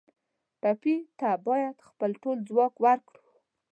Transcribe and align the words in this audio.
ټپي 0.61 0.95
ته 1.19 1.29
باید 1.47 1.75
خپل 1.89 2.11
ټول 2.21 2.37
ځواک 2.49 2.73
ورکړو. 2.83 3.21